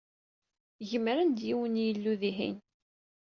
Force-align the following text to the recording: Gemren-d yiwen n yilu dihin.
Gemren-d 0.89 1.39
yiwen 1.47 1.73
n 1.77 1.81
yilu 1.83 2.13
dihin. 2.21 2.57